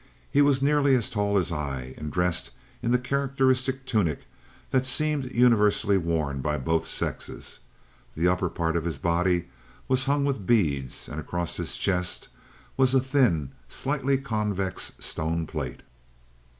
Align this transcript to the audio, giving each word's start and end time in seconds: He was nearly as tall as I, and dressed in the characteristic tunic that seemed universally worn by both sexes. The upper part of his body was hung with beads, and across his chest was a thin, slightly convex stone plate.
He 0.31 0.41
was 0.41 0.63
nearly 0.63 0.95
as 0.95 1.11
tall 1.11 1.37
as 1.37 1.51
I, 1.51 1.93
and 1.95 2.11
dressed 2.11 2.49
in 2.81 2.89
the 2.89 2.97
characteristic 2.97 3.85
tunic 3.85 4.21
that 4.71 4.87
seemed 4.87 5.31
universally 5.31 5.95
worn 5.99 6.41
by 6.41 6.57
both 6.57 6.87
sexes. 6.87 7.59
The 8.15 8.27
upper 8.27 8.49
part 8.49 8.75
of 8.75 8.83
his 8.85 8.97
body 8.97 9.47
was 9.87 10.05
hung 10.05 10.25
with 10.25 10.47
beads, 10.47 11.07
and 11.07 11.19
across 11.19 11.57
his 11.57 11.77
chest 11.77 12.29
was 12.77 12.95
a 12.95 12.99
thin, 12.99 13.51
slightly 13.67 14.17
convex 14.17 14.91
stone 14.97 15.45
plate. 15.45 15.83